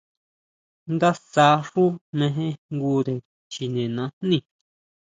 Ndásja 0.93 1.47
xú 1.69 1.83
mejenjngure 2.17 3.15
chine 3.53 3.83
najní. 3.95 4.37